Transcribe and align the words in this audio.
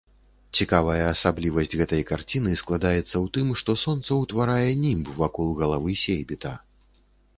Цікавая 0.63 1.03
асаблівасць 1.09 1.75
гэтай 1.81 2.01
карціны 2.11 2.55
складаецца 2.63 3.01
ў 3.01 3.23
тым, 3.37 3.53
што 3.63 3.77
сонца 3.85 4.11
ўтварае 4.23 4.71
німб 4.83 5.15
вакол 5.23 5.55
галавы 5.61 5.93
сейбіта. 6.07 6.57